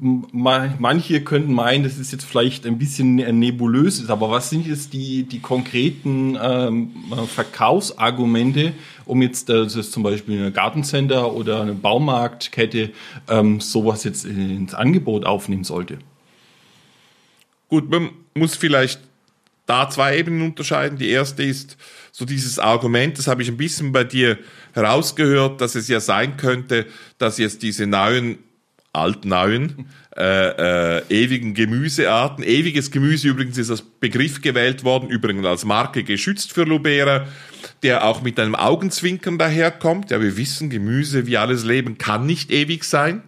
manche 0.00 1.22
könnten 1.22 1.52
meinen, 1.52 1.82
das 1.82 1.98
ist 1.98 2.12
jetzt 2.12 2.24
vielleicht 2.24 2.66
ein 2.66 2.78
bisschen 2.78 3.16
nebulös, 3.16 4.08
aber 4.08 4.30
was 4.30 4.48
sind 4.48 4.66
jetzt 4.66 4.92
die, 4.92 5.24
die 5.24 5.40
konkreten 5.40 6.38
ähm, 6.40 6.90
Verkaufsargumente, 7.26 8.74
um 9.06 9.22
jetzt 9.22 9.50
äh, 9.50 9.64
ist 9.64 9.92
zum 9.92 10.04
Beispiel 10.04 10.38
eine 10.38 10.52
Gartencenter 10.52 11.32
oder 11.34 11.62
eine 11.62 11.74
Baumarktkette 11.74 12.90
ähm, 13.28 13.60
sowas 13.60 14.04
jetzt 14.04 14.24
ins 14.24 14.74
Angebot 14.74 15.24
aufnehmen 15.24 15.64
sollte? 15.64 15.98
Gut, 17.68 17.90
man 17.90 18.10
muss 18.34 18.56
vielleicht 18.56 19.00
da 19.66 19.90
zwei 19.90 20.18
Ebenen 20.18 20.42
unterscheiden. 20.42 20.98
Die 20.98 21.10
erste 21.10 21.42
ist 21.42 21.76
so 22.10 22.24
dieses 22.24 22.58
Argument, 22.58 23.18
das 23.18 23.26
habe 23.26 23.42
ich 23.42 23.48
ein 23.48 23.58
bisschen 23.58 23.92
bei 23.92 24.04
dir 24.04 24.38
herausgehört, 24.72 25.60
dass 25.60 25.74
es 25.74 25.88
ja 25.88 26.00
sein 26.00 26.36
könnte, 26.36 26.86
dass 27.18 27.38
jetzt 27.38 27.62
diese 27.62 27.86
neuen, 27.86 28.38
altneuen, 28.94 29.86
äh, 30.16 30.98
äh, 30.98 31.02
ewigen 31.10 31.52
Gemüsearten, 31.52 32.42
ewiges 32.42 32.90
Gemüse 32.90 33.28
übrigens 33.28 33.58
ist 33.58 33.70
als 33.70 33.82
Begriff 33.82 34.40
gewählt 34.40 34.82
worden, 34.82 35.10
übrigens 35.10 35.46
als 35.46 35.64
Marke 35.64 36.02
geschützt 36.02 36.52
für 36.52 36.64
Lubera, 36.64 37.28
der 37.82 38.04
auch 38.04 38.22
mit 38.22 38.40
einem 38.40 38.54
Augenzwinkern 38.54 39.38
daherkommt. 39.38 40.10
Ja, 40.10 40.20
wir 40.20 40.36
wissen, 40.36 40.70
Gemüse 40.70 41.26
wie 41.26 41.36
alles 41.36 41.64
Leben 41.64 41.98
kann 41.98 42.26
nicht 42.26 42.50
ewig 42.50 42.84
sein. 42.84 43.22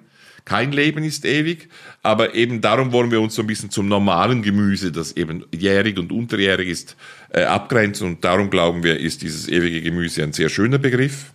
Kein 0.45 0.73
Leben 0.73 1.05
ist 1.05 1.25
ewig, 1.25 1.69
aber 2.03 2.35
eben 2.35 2.61
darum 2.61 2.93
wollen 2.93 3.11
wir 3.11 3.21
uns 3.21 3.35
so 3.35 3.43
ein 3.43 3.47
bisschen 3.47 3.71
zum 3.71 3.89
normalen 3.89 4.43
Gemüse, 4.43 4.93
das 4.93 5.17
eben 5.17 5.45
jährig 5.55 5.99
und 5.99 6.13
unterjährig 6.13 6.69
ist, 6.69 6.97
äh, 7.31 7.43
abgrenzen 7.43 8.07
und 8.07 8.25
darum 8.25 8.51
glauben 8.51 8.83
wir, 8.83 8.99
ist 8.99 9.23
dieses 9.23 9.49
ewige 9.49 9.83
Gemüse 9.83 10.23
ein 10.23 10.33
sehr 10.33 10.49
schöner 10.49 10.79
Begriff. 10.79 11.33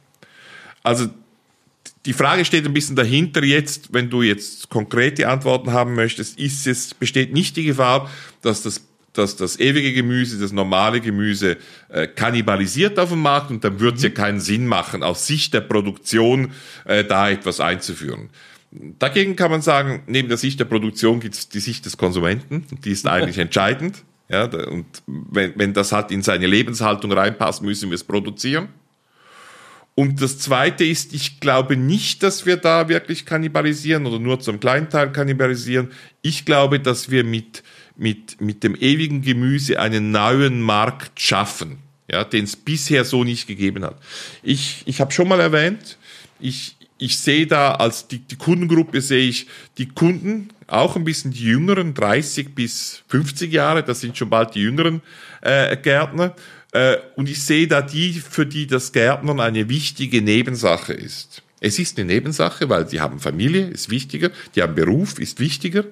Also 0.84 1.08
die 2.06 2.14
Frage 2.14 2.46
steht 2.46 2.66
ein 2.66 2.74
bisschen 2.74 2.96
dahinter 2.96 3.44
jetzt, 3.44 3.94
wenn 3.94 4.10
du 4.10 4.22
jetzt 4.22 4.70
konkrete 4.70 5.28
Antworten 5.28 5.72
haben 5.72 5.96
möchtest, 5.96 6.38
ist 6.40 6.68
es, 6.68 6.94
besteht 6.94 7.34
nicht 7.34 7.58
die 7.58 7.66
Gefahr, 7.66 8.10
dass 8.42 8.62
das 8.62 8.82
dass 9.18 9.36
das 9.36 9.60
ewige 9.60 9.94
Gemüse, 9.94 10.40
das 10.40 10.52
normale 10.52 11.02
Gemüse 11.02 11.58
äh, 11.90 12.08
kannibalisiert 12.08 13.00
auf 13.00 13.10
dem 13.10 13.22
Markt 13.22 13.50
und 13.50 13.64
dann 13.64 13.80
wird 13.80 13.96
es 13.96 14.04
ja 14.04 14.10
mhm. 14.10 14.14
keinen 14.14 14.40
Sinn 14.40 14.68
machen, 14.68 15.04
aus 15.04 15.26
Sicht 15.26 15.54
der 15.54 15.62
Produktion 15.62 16.52
äh, 16.86 17.04
da 17.04 17.30
etwas 17.30 17.60
einzuführen. 17.60 18.30
Dagegen 19.00 19.36
kann 19.36 19.52
man 19.52 19.62
sagen, 19.62 20.04
neben 20.08 20.28
der 20.28 20.38
Sicht 20.38 20.60
der 20.60 20.66
Produktion 20.66 21.20
gibt 21.20 21.36
es 21.36 21.50
die 21.50 21.60
Sicht 21.60 21.86
des 21.86 21.98
Konsumenten, 21.98 22.66
die 22.84 22.92
ist 22.92 23.08
eigentlich 23.08 23.38
entscheidend. 23.40 24.04
Ja, 24.28 24.46
und 24.46 24.86
wenn, 25.06 25.54
wenn 25.56 25.74
das 25.74 25.92
halt 25.92 26.12
in 26.12 26.24
seine 26.24 26.48
Lebenshaltung 26.48 27.12
reinpasst, 27.12 27.62
müssen 27.62 27.92
wir 27.92 27.96
es 27.96 28.04
produzieren. 28.04 28.70
Und 29.94 30.22
das 30.22 30.40
Zweite 30.40 30.84
ist, 30.84 31.14
ich 31.14 31.40
glaube 31.40 31.78
nicht, 31.78 32.22
dass 32.22 32.46
wir 32.46 32.58
da 32.58 32.90
wirklich 32.90 33.26
kannibalisieren 33.26 34.06
oder 34.06 34.20
nur 34.20 34.42
zum 34.42 34.60
kleinen 34.60 34.90
Teil 34.90 35.12
kannibalisieren. 35.12 35.92
Ich 36.22 36.44
glaube, 36.44 36.82
dass 36.82 37.12
wir 37.12 37.24
mit, 37.24 37.64
mit, 37.96 38.42
mit 38.42 38.64
dem 38.64 38.76
ewigen 38.76 39.22
Gemüse 39.22 39.80
einen 39.80 40.12
neuen 40.12 40.60
Markt 40.60 41.22
schaffen, 41.22 41.78
ja, 42.12 42.26
den 42.26 42.44
es 42.44 42.58
bisher 42.58 43.06
so 43.06 43.24
nicht 43.24 43.48
gegeben 43.48 43.86
hat. 43.86 43.98
Ich, 44.44 44.84
ich 44.86 45.00
habe 45.00 45.14
schon 45.14 45.30
mal 45.30 45.40
erwähnt, 45.40 45.98
ich, 46.42 46.76
ich 46.98 47.18
sehe 47.18 47.48
da 47.48 47.74
als 47.74 48.08
die, 48.08 48.20
die 48.20 48.38
Kundengruppe 48.38 49.02
sehe 49.02 49.28
ich 49.28 49.48
die 49.78 49.88
Kunden, 49.88 50.50
auch 50.68 50.96
ein 50.96 51.04
bisschen 51.04 51.32
die 51.32 51.44
jüngeren, 51.44 51.94
30 51.94 52.56
bis 52.56 53.04
50 53.08 53.52
Jahre, 53.52 53.84
das 53.84 54.02
sind 54.02 54.18
schon 54.18 54.30
bald 54.30 54.56
die 54.56 54.62
jüngeren 54.62 55.02
äh, 55.42 55.76
Gärtner. 55.78 56.36
Äh, 56.72 56.98
und 57.16 57.30
ich 57.30 57.44
sehe 57.44 57.68
da 57.68 57.82
die, 57.82 58.14
für 58.14 58.46
die 58.46 58.68
das 58.68 58.92
Gärtnern 58.92 59.40
eine 59.40 59.70
wichtige 59.70 60.22
Nebensache 60.22 60.94
ist. 60.94 61.44
Es 61.66 61.80
ist 61.80 61.98
eine 61.98 62.06
Nebensache, 62.06 62.70
weil 62.70 62.88
sie 62.88 63.02
haben 63.02 63.20
Familie, 63.20 63.66
ist 63.66 63.90
wichtiger, 63.90 64.30
die 64.54 64.62
haben 64.62 64.76
Beruf, 64.76 65.18
ist 65.18 65.40
wichtiger 65.40 65.84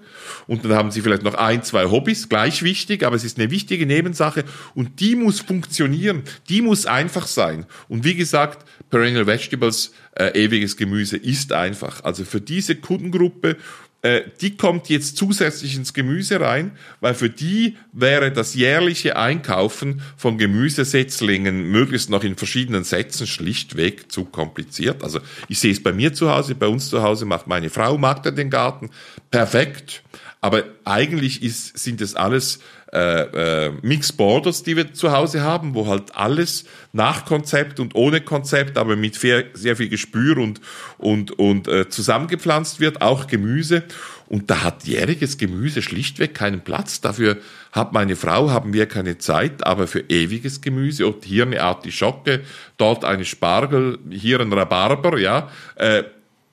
und 0.45 0.63
dann 0.63 0.73
haben 0.73 0.91
sie 0.91 1.01
vielleicht 1.01 1.23
noch 1.23 1.33
ein, 1.33 1.63
zwei 1.63 1.85
Hobbys, 1.85 2.29
gleich 2.29 2.61
wichtig, 2.61 3.01
aber 3.01 3.15
es 3.15 3.23
ist 3.23 3.39
eine 3.39 3.49
wichtige 3.49 3.87
Nebensache 3.87 4.43
und 4.75 4.99
die 4.99 5.15
muss 5.15 5.39
funktionieren, 5.39 6.21
die 6.47 6.61
muss 6.61 6.85
einfach 6.85 7.25
sein. 7.25 7.65
Und 7.89 8.03
wie 8.03 8.13
gesagt, 8.13 8.67
Perennial 8.91 9.25
Vegetables, 9.25 9.93
äh, 10.15 10.39
ewiges 10.39 10.77
Gemüse 10.77 11.17
ist 11.17 11.53
einfach. 11.53 12.03
Also 12.03 12.23
für 12.23 12.39
diese 12.39 12.75
Kundengruppe 12.75 13.57
äh, 14.03 14.23
die 14.41 14.57
kommt 14.57 14.89
jetzt 14.89 15.15
zusätzlich 15.15 15.75
ins 15.75 15.93
Gemüse 15.93 16.41
rein, 16.41 16.73
weil 16.99 17.13
für 17.13 17.29
die 17.29 17.77
wäre 17.93 18.33
das 18.33 18.53
jährliche 18.53 19.15
Einkaufen 19.15 20.01
von 20.17 20.37
Gemüsesetzlingen 20.37 21.71
möglichst 21.71 22.09
noch 22.09 22.25
in 22.25 22.35
verschiedenen 22.35 22.83
Sätzen 22.83 23.25
schlichtweg 23.25 24.11
zu 24.11 24.25
kompliziert. 24.25 25.03
Also 25.03 25.21
ich 25.47 25.59
sehe 25.59 25.71
es 25.71 25.81
bei 25.81 25.93
mir 25.93 26.13
zu 26.13 26.29
Hause, 26.29 26.53
bei 26.53 26.67
uns 26.67 26.89
zu 26.89 27.01
Hause 27.01 27.25
macht 27.25 27.47
meine 27.47 27.69
Frau, 27.69 27.97
mag 27.97 28.23
den 28.23 28.49
Garten, 28.49 28.89
perfekt. 29.31 30.03
Aber 30.43 30.65
eigentlich 30.83 31.41
ist, 31.41 31.77
sind 31.77 32.01
es 32.01 32.17
alles 32.17 32.59
äh, 32.91 33.67
äh, 33.67 33.71
Mixed 33.81 34.17
Borders, 34.17 34.61
die 34.61 34.75
wir 34.75 34.93
zu 34.93 35.13
Hause 35.13 35.41
haben, 35.41 35.73
wo 35.73 35.87
halt 35.87 36.13
alles 36.17 36.65
nach 36.91 37.23
Konzept 37.23 37.79
und 37.79 37.95
ohne 37.95 38.19
Konzept, 38.19 38.77
aber 38.77 38.97
mit 38.97 39.15
sehr, 39.15 39.45
sehr 39.53 39.77
viel 39.77 39.87
Gespür 39.87 40.37
und, 40.39 40.59
und, 40.97 41.31
und 41.39 41.69
äh, 41.69 41.87
zusammengepflanzt 41.87 42.81
wird, 42.81 43.01
auch 43.01 43.27
Gemüse. 43.27 43.83
Und 44.27 44.49
da 44.51 44.63
hat 44.63 44.83
jähriges 44.83 45.37
Gemüse 45.37 45.81
schlichtweg 45.81 46.35
keinen 46.35 46.59
Platz. 46.59 46.99
Dafür 46.99 47.37
hat 47.71 47.93
meine 47.93 48.17
Frau, 48.17 48.49
haben 48.51 48.73
wir 48.73 48.85
keine 48.87 49.17
Zeit, 49.19 49.65
aber 49.65 49.87
für 49.87 50.01
ewiges 50.09 50.59
Gemüse 50.59 51.07
und 51.07 51.23
hier 51.23 51.45
eine 51.45 51.61
Artischocke, 51.61 52.41
dort 52.75 53.05
eine 53.05 53.23
Spargel, 53.23 53.97
hier 54.09 54.41
ein 54.41 54.51
Rhabarber, 54.51 55.17
ja, 55.19 55.49
äh, 55.75 56.03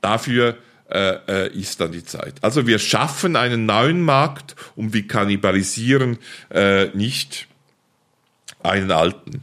dafür 0.01 0.59
äh, 0.91 1.19
äh, 1.29 1.59
ist 1.59 1.81
dann 1.81 1.93
die 1.93 2.05
Zeit. 2.05 2.35
Also 2.43 2.67
wir 2.67 2.79
schaffen 2.79 3.37
einen 3.37 3.67
neuen 3.67 4.03
Markt 4.03 4.57
und 4.77 4.93
wir 4.93 5.07
kannibalisieren 5.07 6.19
äh, 6.51 6.87
nicht 6.97 7.47
einen 8.63 8.91
alten. 8.91 9.43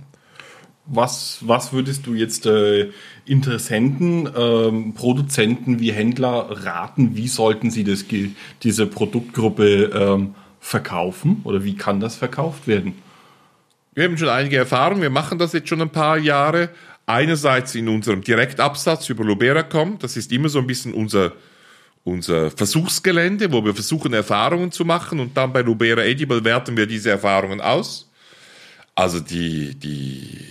Was, 0.85 1.39
was 1.41 1.73
würdest 1.73 2.05
du 2.05 2.13
jetzt 2.13 2.45
äh, 2.45 2.91
Interessenten, 3.25 4.29
ähm, 4.37 4.93
Produzenten 4.93 5.79
wie 5.79 5.91
Händler 5.91 6.47
raten, 6.49 7.17
wie 7.17 7.27
sollten 7.27 7.71
sie 7.71 7.83
das, 7.83 8.05
diese 8.63 8.87
Produktgruppe 8.87 9.91
ähm, 9.93 10.35
verkaufen 10.61 11.41
oder 11.43 11.63
wie 11.63 11.75
kann 11.75 11.99
das 11.99 12.15
verkauft 12.15 12.67
werden? 12.67 12.93
Wir 13.93 14.05
haben 14.05 14.17
schon 14.17 14.29
einige 14.29 14.57
Erfahrungen, 14.57 15.01
wir 15.01 15.09
machen 15.09 15.39
das 15.39 15.53
jetzt 15.53 15.67
schon 15.67 15.81
ein 15.81 15.89
paar 15.89 16.17
Jahre 16.17 16.69
einerseits 17.07 17.73
in 17.73 17.87
unserem 17.87 18.21
Direktabsatz 18.21 19.09
über 19.09 19.23
Lubera.com, 19.23 19.97
das 19.97 20.15
ist 20.17 20.31
immer 20.31 20.49
so 20.49 20.59
ein 20.59 20.67
bisschen 20.67 20.93
unser, 20.93 21.33
unser 22.03 22.51
Versuchsgelände, 22.51 23.51
wo 23.51 23.65
wir 23.65 23.73
versuchen 23.73 24.13
Erfahrungen 24.13 24.71
zu 24.71 24.85
machen 24.85 25.19
und 25.19 25.35
dann 25.35 25.51
bei 25.51 25.61
Lubera 25.61 26.03
Edible 26.03 26.43
werten 26.43 26.77
wir 26.77 26.85
diese 26.85 27.09
Erfahrungen 27.09 27.61
aus. 27.61 28.11
Also 28.93 29.19
die, 29.19 29.73
die, 29.75 30.45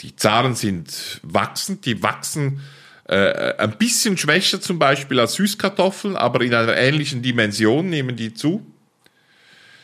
die 0.00 0.16
Zahlen 0.16 0.54
sind 0.54 1.20
wachsend, 1.22 1.86
die 1.86 2.02
wachsen 2.02 2.60
äh, 3.04 3.54
ein 3.58 3.78
bisschen 3.78 4.16
schwächer 4.16 4.60
zum 4.60 4.78
Beispiel 4.78 5.20
als 5.20 5.34
Süßkartoffeln, 5.34 6.16
aber 6.16 6.42
in 6.42 6.54
einer 6.54 6.76
ähnlichen 6.76 7.22
Dimension 7.22 7.88
nehmen 7.88 8.16
die 8.16 8.34
zu. 8.34 8.66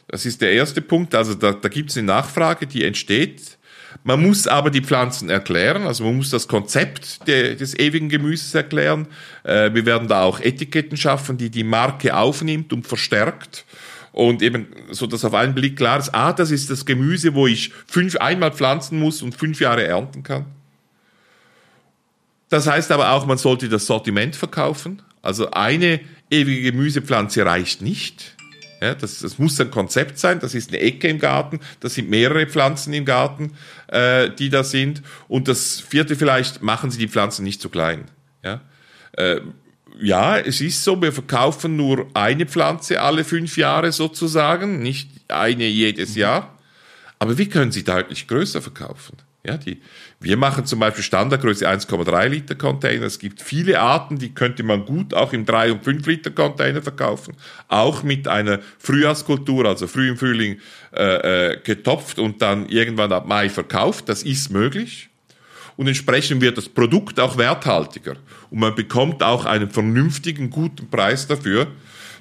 Das 0.08 0.24
ist 0.24 0.40
der 0.40 0.52
erste 0.52 0.80
Punkt. 0.80 1.14
Also 1.14 1.34
da, 1.34 1.52
da 1.52 1.68
gibt 1.68 1.90
es 1.90 1.96
eine 1.96 2.06
Nachfrage, 2.06 2.66
die 2.66 2.84
entsteht. 2.84 3.57
Man 4.04 4.22
muss 4.22 4.46
aber 4.46 4.70
die 4.70 4.82
Pflanzen 4.82 5.30
erklären, 5.30 5.82
also 5.82 6.04
man 6.04 6.16
muss 6.16 6.30
das 6.30 6.48
Konzept 6.48 7.26
de, 7.26 7.56
des 7.56 7.78
ewigen 7.78 8.08
Gemüses 8.08 8.54
erklären. 8.54 9.08
Äh, 9.44 9.72
wir 9.74 9.86
werden 9.86 10.08
da 10.08 10.22
auch 10.22 10.40
Etiketten 10.40 10.96
schaffen, 10.96 11.36
die 11.36 11.50
die 11.50 11.64
Marke 11.64 12.16
aufnimmt 12.16 12.72
und 12.72 12.86
verstärkt. 12.86 13.64
Und 14.12 14.42
eben, 14.42 14.66
so 14.90 15.06
dass 15.06 15.24
auf 15.24 15.34
einen 15.34 15.54
Blick 15.54 15.76
klar 15.76 15.98
ist, 15.98 16.14
ah, 16.14 16.32
das 16.32 16.50
ist 16.50 16.70
das 16.70 16.86
Gemüse, 16.86 17.34
wo 17.34 17.46
ich 17.46 17.72
fünf 17.86 18.16
einmal 18.16 18.52
pflanzen 18.52 18.98
muss 18.98 19.22
und 19.22 19.34
fünf 19.34 19.60
Jahre 19.60 19.84
ernten 19.84 20.22
kann. 20.22 20.46
Das 22.48 22.66
heißt 22.66 22.90
aber 22.90 23.12
auch, 23.12 23.26
man 23.26 23.38
sollte 23.38 23.68
das 23.68 23.86
Sortiment 23.86 24.34
verkaufen. 24.34 25.02
Also 25.22 25.50
eine 25.50 26.00
ewige 26.30 26.72
Gemüsepflanze 26.72 27.44
reicht 27.44 27.82
nicht. 27.82 28.34
Ja, 28.80 28.94
das, 28.94 29.18
das 29.18 29.38
muss 29.38 29.60
ein 29.60 29.70
Konzept 29.70 30.18
sein, 30.18 30.38
das 30.38 30.54
ist 30.54 30.70
eine 30.70 30.80
Ecke 30.80 31.08
im 31.08 31.18
Garten, 31.18 31.58
das 31.80 31.94
sind 31.94 32.08
mehrere 32.08 32.46
Pflanzen 32.46 32.92
im 32.92 33.04
Garten, 33.04 33.54
äh, 33.88 34.30
die 34.30 34.50
da 34.50 34.62
sind. 34.62 35.02
Und 35.26 35.48
das 35.48 35.80
vierte 35.80 36.14
vielleicht, 36.14 36.62
machen 36.62 36.90
Sie 36.90 36.98
die 36.98 37.08
Pflanzen 37.08 37.42
nicht 37.44 37.60
zu 37.60 37.70
klein. 37.70 38.04
Ja, 38.44 38.60
äh, 39.12 39.40
ja 40.00 40.38
es 40.38 40.60
ist 40.60 40.84
so, 40.84 41.00
wir 41.02 41.12
verkaufen 41.12 41.76
nur 41.76 42.06
eine 42.14 42.46
Pflanze 42.46 43.00
alle 43.00 43.24
fünf 43.24 43.56
Jahre 43.56 43.90
sozusagen, 43.90 44.80
nicht 44.80 45.10
eine 45.28 45.66
jedes 45.66 46.14
Jahr. 46.14 46.56
Aber 47.18 47.36
wie 47.36 47.48
können 47.48 47.72
Sie 47.72 47.82
deutlich 47.82 48.28
größer 48.28 48.62
verkaufen? 48.62 49.16
Ja, 49.44 49.56
die, 49.56 49.80
wir 50.20 50.36
machen 50.36 50.66
zum 50.66 50.80
Beispiel 50.80 51.04
Standardgröße 51.04 51.68
1,3 51.68 52.26
Liter 52.26 52.54
Container. 52.56 53.06
Es 53.06 53.20
gibt 53.20 53.40
viele 53.40 53.80
Arten, 53.80 54.18
die 54.18 54.34
könnte 54.34 54.64
man 54.64 54.84
gut 54.84 55.14
auch 55.14 55.32
im 55.32 55.46
3 55.46 55.72
und 55.72 55.84
5 55.84 56.04
Liter 56.06 56.30
Container 56.32 56.82
verkaufen. 56.82 57.36
Auch 57.68 58.02
mit 58.02 58.26
einer 58.26 58.58
Frühjahrskultur, 58.78 59.64
also 59.66 59.86
früh 59.86 60.08
im 60.08 60.16
Frühling 60.16 60.58
äh, 60.92 61.52
äh, 61.52 61.60
getopft 61.62 62.18
und 62.18 62.42
dann 62.42 62.68
irgendwann 62.68 63.12
ab 63.12 63.28
Mai 63.28 63.48
verkauft. 63.48 64.08
Das 64.08 64.24
ist 64.24 64.50
möglich. 64.50 65.08
Und 65.76 65.86
entsprechend 65.86 66.40
wird 66.40 66.58
das 66.58 66.68
Produkt 66.68 67.20
auch 67.20 67.38
werthaltiger. 67.38 68.16
Und 68.50 68.58
man 68.58 68.74
bekommt 68.74 69.22
auch 69.22 69.44
einen 69.44 69.70
vernünftigen, 69.70 70.50
guten 70.50 70.90
Preis 70.90 71.28
dafür, 71.28 71.68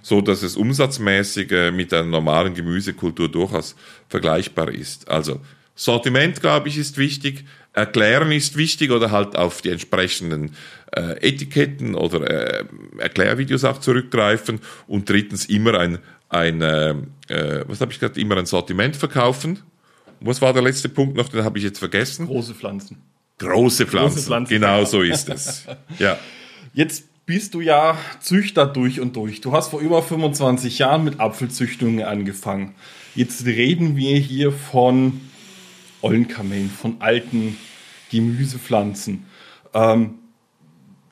so 0.04 0.22
dass 0.22 0.44
es 0.44 0.56
umsatzmäßig 0.56 1.52
äh, 1.52 1.72
mit 1.72 1.92
einer 1.92 2.06
normalen 2.06 2.54
Gemüsekultur 2.54 3.28
durchaus 3.28 3.76
vergleichbar 4.08 4.70
ist. 4.70 5.10
Also 5.10 5.42
Sortiment, 5.74 6.42
glaube 6.42 6.70
ich, 6.70 6.78
ist 6.78 6.98
wichtig. 6.98 7.46
Erklären 7.78 8.32
ist 8.32 8.58
wichtig 8.58 8.90
oder 8.90 9.12
halt 9.12 9.36
auf 9.36 9.62
die 9.62 9.70
entsprechenden 9.70 10.56
äh, 10.96 11.28
Etiketten 11.28 11.94
oder 11.94 12.22
äh, 12.28 12.66
Erklärvideos 12.98 13.64
auch 13.66 13.80
zurückgreifen. 13.80 14.60
Und 14.88 15.08
drittens 15.08 15.46
immer 15.46 15.76
ein, 15.80 16.00
ein 16.28 16.62
äh, 16.64 16.96
äh 17.28 17.66
was 17.68 17.80
habe 17.80 17.92
ich 17.92 18.00
gerade, 18.00 18.20
immer 18.20 18.36
ein 18.38 18.48
Sortiment 18.48 18.96
verkaufen. 18.96 19.60
Was 20.20 20.42
war 20.42 20.54
der 20.54 20.64
letzte 20.64 20.90
Punkt 20.90 21.16
noch, 21.16 21.30
den 21.30 21.44
habe 21.44 21.60
ich 21.60 21.66
jetzt 21.66 21.78
vergessen? 21.78 22.26
Große 22.26 22.56
Pflanzen. 22.56 22.98
Große 23.38 23.86
Pflanzen, 23.86 24.16
Große 24.16 24.26
Pflanzen 24.26 24.54
genau 24.56 24.84
so 24.84 25.04
ist 25.04 25.30
es. 25.30 25.66
ja. 26.00 26.18
Jetzt 26.74 27.04
bist 27.28 27.54
du 27.54 27.62
ja 27.62 27.96
Züchter 28.22 28.66
durch 28.66 29.00
und 29.00 29.16
durch. 29.16 29.42
Du 29.42 29.52
hast 29.52 29.70
vor 29.70 29.82
über 29.82 30.02
25 30.02 30.80
Jahren 30.80 31.04
mit 31.04 31.20
Apfelzüchtungen 31.20 32.04
angefangen. 32.04 32.74
Jetzt 33.14 33.46
reden 33.46 33.96
wir 33.98 34.18
hier 34.18 34.52
von 34.52 35.22
Ollenkamellen, 36.02 36.72
von 36.72 36.96
alten 37.02 37.58
Gemüsepflanzen. 38.10 39.26
Ähm, 39.74 40.16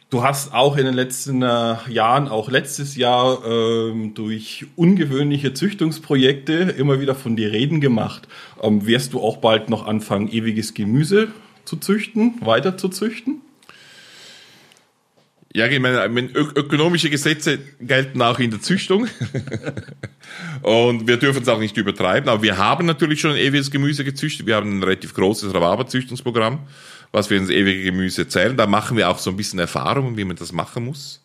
du 0.10 0.24
hast 0.24 0.54
auch 0.54 0.78
in 0.78 0.86
den 0.86 0.94
letzten 0.94 1.42
äh, 1.42 1.76
Jahren, 1.90 2.28
auch 2.28 2.50
letztes 2.50 2.96
Jahr, 2.96 3.46
ähm, 3.46 4.14
durch 4.14 4.66
ungewöhnliche 4.76 5.54
Züchtungsprojekte 5.54 6.54
immer 6.54 7.00
wieder 7.00 7.16
von 7.16 7.36
dir 7.36 7.52
reden 7.52 7.82
gemacht. 7.82 8.28
Ähm, 8.62 8.86
wirst 8.88 9.14
du 9.14 9.22
auch 9.22 9.38
bald 9.38 9.70
noch 9.70 9.86
anfangen, 9.86 10.30
ewiges 10.30 10.74
Gemüse 10.74 11.30
zu 11.66 11.78
züchten, 11.78 12.36
weiter 12.42 12.78
zu 12.78 12.90
züchten? 12.90 13.42
Ja, 15.56 15.68
ich 15.68 15.80
meine, 15.80 16.04
ök 16.36 16.52
ökonomische 16.58 17.10
Gesetze 17.10 17.60
gelten 17.80 18.22
auch 18.22 18.40
in 18.40 18.52
der 18.52 18.62
Züchtung. 18.62 19.08
und 20.62 21.08
wir 21.08 21.16
dürfen 21.16 21.44
es 21.44 21.48
auch 21.48 21.60
nicht 21.60 21.78
übertreiben. 21.78 22.30
Aber 22.30 22.44
wir 22.44 22.58
haben 22.58 22.86
natürlich 22.86 23.22
schon 23.22 23.38
ewiges 23.38 23.72
Gemüse 23.72 24.04
gezüchtet. 24.04 24.48
Wir 24.48 24.58
haben 24.58 24.80
ein 24.80 24.84
relativ 24.84 25.14
großes 25.14 25.54
Rhabarberzüchtungsprogramm, 25.54 26.60
was 27.14 27.30
wir 27.30 27.38
ins 27.38 27.50
ewige 27.50 27.84
Gemüse 27.84 28.28
zählen. 28.28 28.58
Da 28.58 28.68
machen 28.68 28.98
wir 28.98 29.10
auch 29.10 29.18
so 29.18 29.30
ein 29.30 29.38
bisschen 29.38 29.60
Erfahrung, 29.60 30.18
wie 30.18 30.26
man 30.26 30.36
das 30.36 30.52
machen 30.52 30.84
muss. 30.84 31.24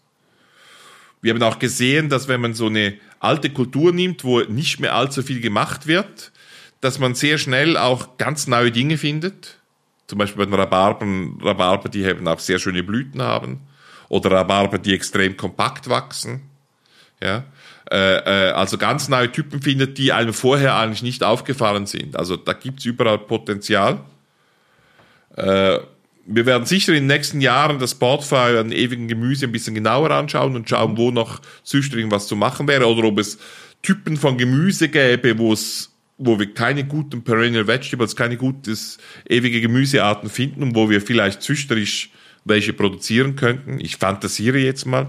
Wir 1.20 1.34
haben 1.34 1.42
auch 1.42 1.58
gesehen, 1.58 2.08
dass 2.08 2.28
wenn 2.28 2.40
man 2.40 2.54
so 2.54 2.66
eine 2.66 2.94
alte 3.18 3.50
Kultur 3.50 3.92
nimmt, 3.92 4.22
wo 4.22 4.38
nicht 4.42 4.78
mehr 4.78 4.94
allzu 4.94 5.24
viel 5.24 5.40
gemacht 5.40 5.88
wird, 5.88 6.30
dass 6.80 7.00
man 7.00 7.16
sehr 7.16 7.36
schnell 7.36 7.76
auch 7.76 8.16
ganz 8.16 8.46
neue 8.46 8.70
Dinge 8.70 8.96
findet. 8.96 9.58
Zum 10.06 10.20
Beispiel 10.20 10.38
bei 10.38 10.48
den 10.48 10.54
Rhabarbern, 10.54 11.40
Rhabarber, 11.42 11.88
die 11.88 12.04
eben 12.04 12.28
auch 12.28 12.38
sehr 12.38 12.60
schöne 12.60 12.84
Blüten 12.84 13.22
haben 13.22 13.62
oder 14.10 14.32
Rhabarber, 14.32 14.78
die 14.78 14.92
extrem 14.92 15.38
kompakt 15.38 15.88
wachsen. 15.88 16.42
Ja, 17.22 17.44
äh, 17.90 18.16
äh, 18.16 18.50
also 18.52 18.76
ganz 18.76 19.08
neue 19.08 19.32
Typen 19.32 19.62
findet, 19.62 19.96
die 19.96 20.12
einem 20.12 20.34
vorher 20.34 20.76
eigentlich 20.76 21.02
nicht 21.02 21.22
aufgefallen 21.22 21.86
sind. 21.86 22.16
Also 22.16 22.36
da 22.36 22.52
gibt's 22.52 22.84
überall 22.84 23.18
Potenzial. 23.18 24.00
Äh, 25.36 25.78
wir 26.26 26.46
werden 26.46 26.66
sicher 26.66 26.92
in 26.92 27.04
den 27.04 27.06
nächsten 27.06 27.40
Jahren 27.40 27.78
das 27.78 27.94
Portfolio 27.94 28.60
an 28.60 28.72
ewigen 28.72 29.08
Gemüse 29.08 29.46
ein 29.46 29.52
bisschen 29.52 29.74
genauer 29.74 30.10
anschauen 30.10 30.54
und 30.54 30.68
schauen, 30.68 30.96
wo 30.96 31.10
noch 31.10 31.40
züchtig 31.62 32.04
was 32.10 32.26
zu 32.26 32.36
machen 32.36 32.68
wäre 32.68 32.86
oder 32.86 33.08
ob 33.08 33.18
es 33.18 33.38
Typen 33.82 34.16
von 34.16 34.38
Gemüse 34.38 34.88
gäbe, 34.88 35.38
wo 35.38 35.52
es 35.52 35.86
wo 36.22 36.38
wir 36.38 36.52
keine 36.52 36.84
guten 36.84 37.24
Perennial 37.24 37.66
Vegetables, 37.66 38.14
keine 38.14 38.36
gutes 38.36 38.98
ewige 39.26 39.62
Gemüsearten 39.62 40.28
finden 40.28 40.62
und 40.62 40.74
wo 40.74 40.90
wir 40.90 41.00
vielleicht 41.00 41.40
züchterisch 41.40 42.10
welche 42.44 42.72
produzieren 42.72 43.36
könnten. 43.36 43.78
Ich 43.80 43.96
fantasiere 43.96 44.58
jetzt 44.58 44.86
mal. 44.86 45.08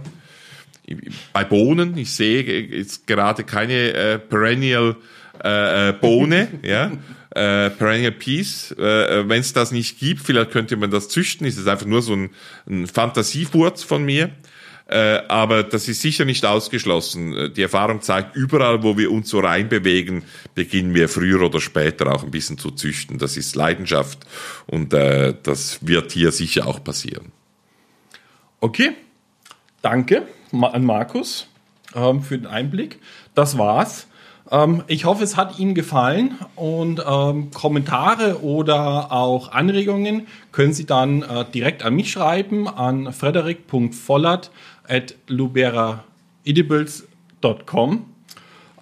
Bei 1.33 1.43
Bohnen, 1.43 1.97
ich 1.97 2.11
sehe 2.11 2.43
jetzt 2.43 3.07
gerade 3.07 3.43
keine 3.43 3.93
äh, 3.93 4.19
Perennial 4.19 4.97
äh, 5.43 5.89
äh 5.89 5.93
Bohne, 5.93 6.47
ja, 6.63 6.91
äh, 7.31 7.69
Perennial 7.69 8.11
Peas. 8.11 8.71
Äh, 8.71 9.27
Wenn 9.29 9.39
es 9.39 9.53
das 9.53 9.71
nicht 9.71 9.99
gibt, 9.99 10.21
vielleicht 10.21 10.51
könnte 10.51 10.75
man 10.75 10.91
das 10.91 11.07
züchten. 11.07 11.47
Ist 11.47 11.57
es 11.57 11.67
einfach 11.67 11.85
nur 11.85 12.01
so 12.01 12.13
ein, 12.13 12.29
ein 12.67 12.87
Fantasiefurz 12.87 13.83
von 13.83 14.03
mir. 14.03 14.31
Äh, 14.91 15.23
aber 15.29 15.63
das 15.63 15.87
ist 15.87 16.01
sicher 16.01 16.25
nicht 16.25 16.45
ausgeschlossen. 16.45 17.33
Äh, 17.33 17.49
die 17.49 17.61
Erfahrung 17.61 18.01
zeigt, 18.01 18.35
überall, 18.35 18.83
wo 18.83 18.97
wir 18.97 19.09
uns 19.09 19.29
so 19.29 19.39
reinbewegen, 19.39 20.23
beginnen 20.53 20.93
wir 20.93 21.07
früher 21.07 21.41
oder 21.43 21.61
später 21.61 22.13
auch 22.13 22.23
ein 22.23 22.31
bisschen 22.31 22.57
zu 22.57 22.71
züchten. 22.71 23.17
Das 23.17 23.37
ist 23.37 23.55
Leidenschaft 23.55 24.19
und 24.67 24.93
äh, 24.93 25.33
das 25.43 25.87
wird 25.87 26.11
hier 26.11 26.33
sicher 26.33 26.67
auch 26.67 26.83
passieren. 26.83 27.31
Okay, 28.59 28.91
danke 29.81 30.27
an 30.51 30.83
Markus 30.83 31.47
ähm, 31.95 32.21
für 32.21 32.37
den 32.37 32.47
Einblick. 32.47 32.99
Das 33.33 33.57
war's. 33.57 34.07
Ähm, 34.51 34.83
ich 34.87 35.05
hoffe, 35.05 35.23
es 35.23 35.37
hat 35.37 35.57
Ihnen 35.57 35.73
gefallen 35.73 36.35
und 36.55 37.01
ähm, 37.07 37.51
Kommentare 37.51 38.43
oder 38.43 39.11
auch 39.11 39.51
Anregungen 39.53 40.27
können 40.51 40.73
Sie 40.73 40.85
dann 40.85 41.21
äh, 41.21 41.45
direkt 41.45 41.83
an 41.83 41.95
mich 41.95 42.11
schreiben 42.11 42.67
an 42.67 43.13
frederik.vollert 43.13 44.51
at 44.87 45.15
luberaedibles.com. 45.27 48.05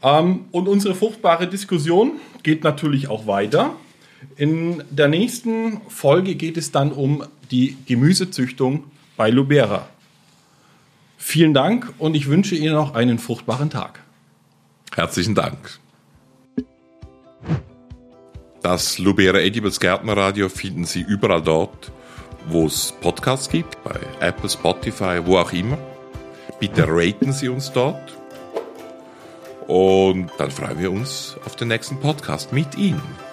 Ähm, 0.02 0.46
und 0.52 0.68
unsere 0.68 0.96
fruchtbare 0.96 1.48
Diskussion 1.48 2.14
geht 2.44 2.64
natürlich 2.64 3.10
auch 3.10 3.28
weiter. 3.28 3.76
In 4.36 4.84
der 4.90 5.08
nächsten 5.08 5.82
Folge 5.88 6.36
geht 6.36 6.58
es 6.58 6.72
dann 6.72 6.92
um 6.92 7.24
die 7.52 7.78
Gemüsezüchtung 7.86 8.86
bei 9.18 9.30
Lubera. 9.30 9.88
Vielen 11.18 11.54
Dank 11.54 11.94
und 11.98 12.16
ich 12.16 12.28
wünsche 12.28 12.56
Ihnen 12.56 12.74
noch 12.74 12.96
einen 12.96 13.20
fruchtbaren 13.20 13.70
Tag. 13.70 14.00
Herzlichen 14.96 15.36
Dank. 15.36 15.80
Das 18.62 18.98
Lubera 18.98 19.40
Edibles 19.40 19.80
Gärtnerradio 19.80 20.50
finden 20.50 20.86
Sie 20.86 21.02
überall 21.02 21.42
dort, 21.42 21.92
wo 22.48 22.66
es 22.66 22.94
Podcasts 23.02 23.50
gibt, 23.50 23.82
bei 23.84 24.00
Apple, 24.20 24.50
Spotify, 24.50 25.22
wo 25.24 25.38
auch 25.38 25.54
immer. 25.54 25.78
Bitte 26.60 26.86
raten 26.88 27.32
Sie 27.32 27.48
uns 27.50 27.72
dort. 27.72 28.18
Und 29.68 30.32
dann 30.38 30.52
freuen 30.52 30.80
wir 30.80 30.92
uns 30.92 31.38
auf 31.46 31.56
den 31.56 31.70
nächsten 31.70 32.00
Podcast 32.00 32.52
mit 32.52 32.78
Ihnen. 32.78 33.29